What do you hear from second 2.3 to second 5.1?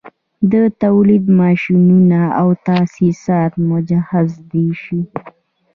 او تاسیسات مجهز شي